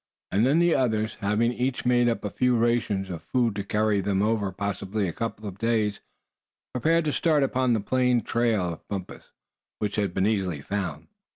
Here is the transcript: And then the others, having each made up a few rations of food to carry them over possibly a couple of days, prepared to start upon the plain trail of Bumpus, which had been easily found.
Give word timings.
And 0.31 0.47
then 0.47 0.57
the 0.57 0.73
others, 0.73 1.17
having 1.21 1.53
each 1.53 1.85
made 1.85 2.09
up 2.09 2.25
a 2.25 2.31
few 2.31 2.57
rations 2.57 3.11
of 3.11 3.21
food 3.21 3.55
to 3.55 3.63
carry 3.63 4.01
them 4.01 4.23
over 4.23 4.51
possibly 4.51 5.07
a 5.07 5.13
couple 5.13 5.47
of 5.47 5.59
days, 5.59 5.99
prepared 6.73 7.05
to 7.05 7.13
start 7.13 7.43
upon 7.43 7.73
the 7.73 7.81
plain 7.81 8.21
trail 8.23 8.63
of 8.73 8.87
Bumpus, 8.87 9.29
which 9.77 9.97
had 9.97 10.15
been 10.15 10.25
easily 10.25 10.59
found. 10.59 11.07